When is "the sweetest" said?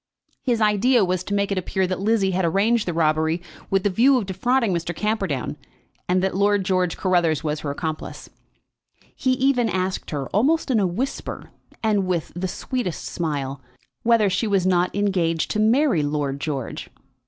12.35-13.05